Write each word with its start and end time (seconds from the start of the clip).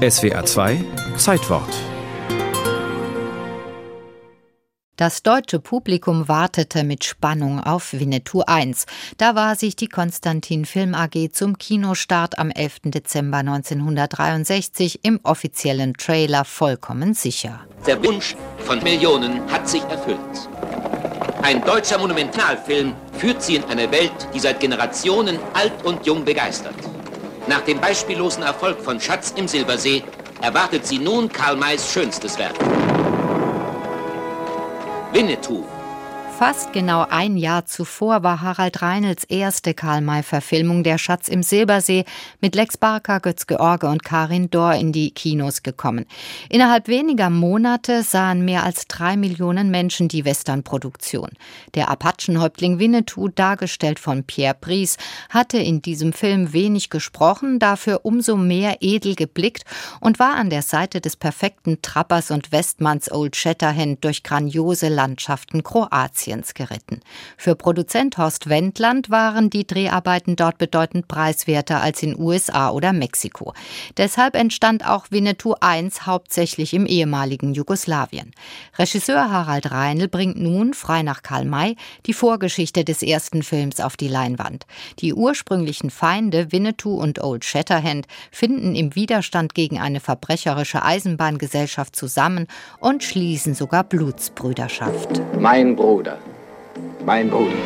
SWA 0.00 0.42
2 0.46 0.82
Zeitwort 1.18 1.68
Das 4.96 5.22
deutsche 5.22 5.60
Publikum 5.60 6.26
wartete 6.26 6.84
mit 6.84 7.04
Spannung 7.04 7.60
auf 7.60 7.92
Winnetou 7.92 8.40
1. 8.46 8.86
Da 9.18 9.34
war 9.34 9.56
sich 9.56 9.76
die 9.76 9.88
Konstantin 9.88 10.64
Film 10.64 10.94
AG 10.94 11.32
zum 11.32 11.58
Kinostart 11.58 12.38
am 12.38 12.50
11. 12.50 12.76
Dezember 12.84 13.38
1963 13.38 15.00
im 15.02 15.20
offiziellen 15.22 15.92
Trailer 15.92 16.46
vollkommen 16.46 17.12
sicher. 17.12 17.60
Der 17.86 18.02
Wunsch 18.02 18.36
von 18.64 18.82
Millionen 18.82 19.52
hat 19.52 19.68
sich 19.68 19.82
erfüllt. 19.82 20.48
Ein 21.42 21.62
deutscher 21.62 21.98
Monumentalfilm 21.98 22.94
führt 23.18 23.42
sie 23.42 23.56
in 23.56 23.64
eine 23.64 23.92
Welt, 23.92 24.28
die 24.32 24.40
seit 24.40 24.60
Generationen 24.60 25.38
alt 25.52 25.84
und 25.84 26.06
jung 26.06 26.24
begeistert. 26.24 26.89
Nach 27.46 27.62
dem 27.62 27.80
beispiellosen 27.80 28.42
Erfolg 28.42 28.80
von 28.80 29.00
Schatz 29.00 29.32
im 29.36 29.48
Silbersee 29.48 30.02
erwartet 30.40 30.86
sie 30.86 30.98
nun 30.98 31.30
Karl 31.30 31.56
Mays 31.56 31.92
schönstes 31.92 32.38
Werk. 32.38 32.54
Winnetou 35.12 35.64
Fast 36.40 36.72
genau 36.72 37.04
ein 37.06 37.36
Jahr 37.36 37.66
zuvor 37.66 38.22
war 38.22 38.40
Harald 38.40 38.80
Reinels 38.80 39.24
erste 39.24 39.74
Karl-May-Verfilmung 39.74 40.82
Der 40.82 40.96
Schatz 40.96 41.28
im 41.28 41.42
Silbersee 41.42 42.06
mit 42.40 42.54
Lex 42.54 42.78
Barker, 42.78 43.20
Götz 43.20 43.46
George 43.46 43.86
und 43.86 44.04
Karin 44.04 44.48
Dor 44.48 44.72
in 44.72 44.90
die 44.90 45.10
Kinos 45.10 45.62
gekommen. 45.62 46.06
Innerhalb 46.48 46.88
weniger 46.88 47.28
Monate 47.28 48.02
sahen 48.02 48.42
mehr 48.46 48.64
als 48.64 48.86
drei 48.86 49.18
Millionen 49.18 49.70
Menschen 49.70 50.08
die 50.08 50.24
Westernproduktion. 50.24 51.28
Der 51.74 51.90
Apachenhäuptling 51.90 52.78
Winnetou, 52.78 53.28
dargestellt 53.28 53.98
von 53.98 54.24
Pierre 54.24 54.56
Brice, 54.58 54.96
hatte 55.28 55.58
in 55.58 55.82
diesem 55.82 56.14
Film 56.14 56.54
wenig 56.54 56.88
gesprochen, 56.88 57.58
dafür 57.58 58.00
umso 58.04 58.38
mehr 58.38 58.78
edel 58.80 59.14
geblickt 59.14 59.64
und 60.00 60.18
war 60.18 60.36
an 60.36 60.48
der 60.48 60.62
Seite 60.62 61.02
des 61.02 61.16
perfekten 61.16 61.82
Trappers 61.82 62.30
und 62.30 62.50
Westmanns 62.50 63.12
Old 63.12 63.36
Shatterhand 63.36 64.02
durch 64.04 64.22
grandiose 64.22 64.88
Landschaften 64.88 65.62
Kroatiens. 65.62 66.29
Kroatiens 66.30 66.54
geritten. 66.54 67.00
Für 67.36 67.54
Produzent 67.54 68.16
Horst 68.18 68.48
Wendland 68.48 69.10
waren 69.10 69.50
die 69.50 69.66
Dreharbeiten 69.66 70.36
dort 70.36 70.58
bedeutend 70.58 71.08
preiswerter 71.08 71.80
als 71.80 72.02
in 72.02 72.18
USA 72.18 72.70
oder 72.70 72.92
Mexiko. 72.92 73.52
Deshalb 73.96 74.36
entstand 74.36 74.86
auch 74.86 75.06
Winnetou 75.10 75.54
I 75.64 75.88
hauptsächlich 76.02 76.74
im 76.74 76.86
ehemaligen 76.86 77.54
Jugoslawien. 77.54 78.32
Regisseur 78.78 79.30
Harald 79.30 79.70
Reinl 79.70 80.08
bringt 80.08 80.38
nun, 80.38 80.74
frei 80.74 81.02
nach 81.02 81.22
Karl 81.22 81.44
May, 81.44 81.76
die 82.06 82.12
Vorgeschichte 82.12 82.84
des 82.84 83.02
ersten 83.02 83.42
Films 83.42 83.80
auf 83.80 83.96
die 83.96 84.08
Leinwand. 84.08 84.66
Die 85.00 85.14
ursprünglichen 85.14 85.90
Feinde 85.90 86.52
Winnetou 86.52 87.00
und 87.00 87.22
Old 87.22 87.44
Shatterhand 87.44 88.06
finden 88.30 88.74
im 88.74 88.94
Widerstand 88.94 89.54
gegen 89.54 89.80
eine 89.80 90.00
verbrecherische 90.00 90.82
Eisenbahngesellschaft 90.82 91.96
zusammen 91.96 92.46
und 92.78 93.02
schließen 93.02 93.54
sogar 93.54 93.84
Blutsbrüderschaft. 93.84 95.20
Mein 95.38 95.74
Bruder 95.74 96.19
mein 97.04 97.30
Bruder. 97.30 97.56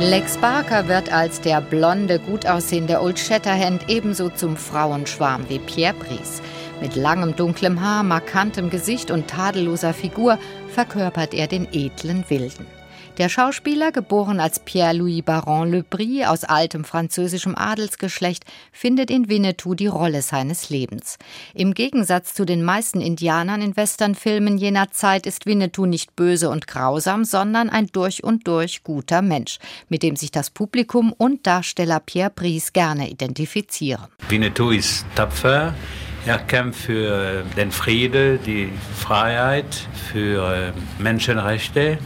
Lex 0.00 0.36
Barker 0.36 0.86
wird 0.86 1.10
als 1.10 1.40
der 1.40 1.62
blonde, 1.62 2.18
gut 2.18 2.46
aussehende 2.46 3.00
Old 3.00 3.18
Shatterhand 3.18 3.88
ebenso 3.88 4.28
zum 4.28 4.56
Frauenschwarm 4.56 5.48
wie 5.48 5.58
Pierre 5.58 5.94
Brice. 5.94 6.42
Mit 6.82 6.94
langem 6.94 7.34
dunklem 7.36 7.80
Haar, 7.80 8.02
markantem 8.02 8.68
Gesicht 8.68 9.10
und 9.10 9.28
tadelloser 9.28 9.94
Figur 9.94 10.38
verkörpert 10.68 11.32
er 11.32 11.46
den 11.46 11.66
edlen 11.72 12.24
Wilden. 12.28 12.66
Der 13.16 13.28
Schauspieler, 13.28 13.92
geboren 13.92 14.40
als 14.40 14.58
Pierre-Louis 14.58 15.22
Baron 15.22 15.70
Le 15.70 15.84
Brie 15.84 16.26
aus 16.26 16.42
altem 16.42 16.82
französischem 16.82 17.54
Adelsgeschlecht, 17.54 18.44
findet 18.72 19.08
in 19.08 19.28
Winnetou 19.28 19.76
die 19.76 19.86
Rolle 19.86 20.20
seines 20.20 20.68
Lebens. 20.68 21.18
Im 21.54 21.74
Gegensatz 21.74 22.34
zu 22.34 22.44
den 22.44 22.64
meisten 22.64 23.00
Indianern 23.00 23.62
in 23.62 23.76
Westernfilmen 23.76 24.58
jener 24.58 24.90
Zeit 24.90 25.26
ist 25.26 25.46
Winnetou 25.46 25.86
nicht 25.86 26.16
böse 26.16 26.50
und 26.50 26.66
grausam, 26.66 27.24
sondern 27.24 27.70
ein 27.70 27.86
durch 27.92 28.24
und 28.24 28.48
durch 28.48 28.82
guter 28.82 29.22
Mensch, 29.22 29.58
mit 29.88 30.02
dem 30.02 30.16
sich 30.16 30.32
das 30.32 30.50
Publikum 30.50 31.12
und 31.16 31.46
Darsteller 31.46 32.00
Pierre 32.00 32.32
Brice 32.34 32.72
gerne 32.72 33.08
identifizieren. 33.08 34.06
Winnetou 34.28 34.70
ist 34.70 35.06
tapfer. 35.14 35.72
Er 36.26 36.38
kämpft 36.38 36.80
für 36.80 37.44
den 37.56 37.70
Frieden, 37.70 38.40
die 38.44 38.72
Freiheit, 38.98 39.86
für 40.10 40.72
Menschenrechte 40.98 41.98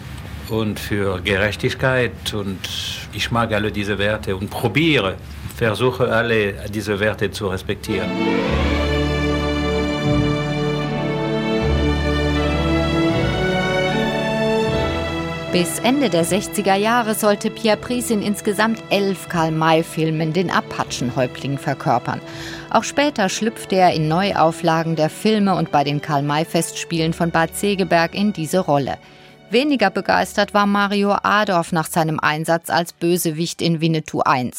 und 0.51 0.81
für 0.81 1.21
Gerechtigkeit. 1.21 2.35
Und 2.35 2.59
ich 3.13 3.31
mag 3.31 3.53
alle 3.53 3.73
diese 3.73 3.99
Werte 3.99 4.37
und 4.37 4.51
probiere, 4.51 5.17
versuche 5.57 6.13
alle 6.13 6.55
diese 6.71 7.01
Werte 7.01 7.31
zu 7.31 7.49
respektieren. 7.49 8.11
Bis 15.51 15.79
Ende 15.79 16.11
der 16.11 16.27
60er 16.27 16.75
Jahre 16.75 17.15
sollte 17.15 17.51
Pierre 17.51 17.79
Pries 17.79 18.11
in 18.11 18.21
insgesamt 18.21 18.83
elf 18.91 19.31
Karl-May-Filmen 19.31 20.35
den 20.35 20.51
Apachenhäuptling 20.51 21.57
verkörpern. 21.57 22.21
Auch 22.69 22.85
später 22.85 23.31
schlüpfte 23.31 23.77
er 23.77 23.95
in 23.95 24.09
Neuauflagen 24.09 24.95
der 24.95 25.09
Filme 25.09 25.55
und 25.55 25.73
bei 25.73 25.85
den 25.85 26.03
Karl-May-Festspielen 26.03 27.15
von 27.15 27.31
Bad 27.31 27.57
Segeberg 27.57 28.15
in 28.15 28.35
diese 28.35 28.59
Rolle. 28.59 28.99
Weniger 29.51 29.89
begeistert 29.89 30.53
war 30.53 30.67
Mario 30.67 31.17
Adorf 31.23 31.73
nach 31.73 31.89
seinem 31.89 32.21
Einsatz 32.21 32.69
als 32.69 32.93
Bösewicht 32.93 33.63
in 33.63 33.81
Winnetou 33.81 34.21
I. 34.29 34.51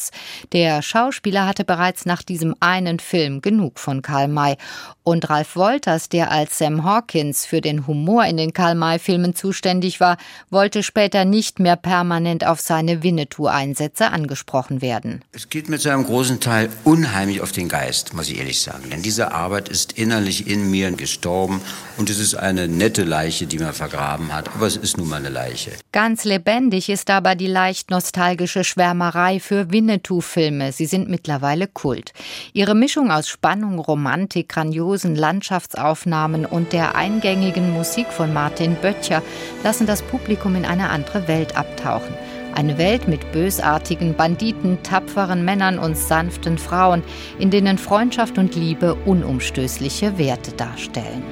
Der 0.52 0.82
Schauspieler 0.82 1.46
hatte 1.46 1.64
bereits 1.64 2.08
nach 2.08 2.24
diesem 2.24 2.56
einen 2.60 3.00
Film 3.00 3.42
genug 3.42 3.78
von 3.78 4.02
Karl 4.02 4.28
May. 4.28 4.58
Und 5.04 5.30
Ralph 5.30 5.56
Wolters, 5.56 6.10
der 6.10 6.32
als 6.32 6.58
Sam 6.58 6.84
Hawkins 6.84 7.46
für 7.46 7.62
den 7.62 7.88
Humor 7.88 8.26
in 8.26 8.38
den 8.38 8.54
Karl 8.54 8.76
May-Filmen 8.76 9.36
zuständig 9.36 10.00
war, 10.00 10.18
wollte 10.50 10.84
später 10.84 11.26
nicht 11.26 11.60
mehr 11.60 11.76
permanent 11.76 12.46
auf 12.46 12.60
seine 12.60 13.02
Winnetou-Einsätze 13.02 14.12
angesprochen 14.12 14.82
werden. 14.82 15.24
Es 15.32 15.50
geht 15.50 15.70
mit 15.70 15.82
seinem 15.82 16.06
großen 16.06 16.40
Teil 16.40 16.70
unheimlich 16.84 17.42
auf 17.42 17.52
den 17.52 17.70
Geist, 17.70 18.14
muss 18.14 18.30
ich 18.30 18.38
ehrlich 18.38 18.62
sagen. 18.62 18.90
Denn 18.92 19.02
diese 19.02 19.34
Arbeit 19.34 19.70
ist 19.70 19.94
innerlich 19.94 20.48
in 20.48 20.70
mir 20.70 20.92
gestorben 20.92 21.62
und 21.98 22.10
es 22.10 22.20
ist 22.20 22.36
eine 22.36 22.68
nette 22.68 23.04
Leiche, 23.04 23.48
die 23.48 23.60
man 23.60 23.74
vergraben 23.74 24.34
hat. 24.34 24.50
Aber 24.54 24.68
es 24.68 24.78
ist 24.81 24.97
nun 24.97 25.09
mal 25.09 25.17
eine 25.17 25.29
Leiche. 25.29 25.72
Ganz 25.91 26.25
lebendig 26.25 26.90
ist 26.90 27.09
aber 27.09 27.35
die 27.35 27.47
leicht 27.47 27.91
nostalgische 27.91 28.63
Schwärmerei 28.63 29.40
für 29.40 29.72
Winnetou-Filme. 29.72 30.72
Sie 30.72 30.85
sind 30.85 31.09
mittlerweile 31.09 31.67
Kult. 31.67 32.13
Ihre 32.53 32.75
Mischung 32.75 33.12
aus 33.12 33.28
Spannung, 33.28 33.79
Romantik, 33.79 34.50
grandiosen 34.50 35.16
Landschaftsaufnahmen 35.16 36.45
und 36.45 36.73
der 36.73 36.95
eingängigen 36.95 37.72
Musik 37.72 38.07
von 38.07 38.34
Martin 38.34 38.75
Böttcher 38.75 39.22
lassen 39.63 39.85
das 39.85 40.01
Publikum 40.01 40.56
in 40.56 40.66
eine 40.66 40.90
andere 40.90 41.28
Welt 41.28 41.56
abtauchen. 41.57 42.13
Eine 42.56 42.78
Welt 42.78 43.07
mit 43.07 43.31
bösartigen 43.31 44.16
Banditen, 44.16 44.81
tapferen 44.84 45.46
Männern 45.46 45.79
und 45.79 45.97
sanften 45.97 46.57
Frauen, 46.57 47.03
in 47.38 47.51
denen 47.51 47.78
Freundschaft 47.78 48.38
und 48.38 48.56
Liebe 48.56 48.96
unumstößliche 49.06 50.17
Werte 50.17 50.51
darstellen. 50.53 51.23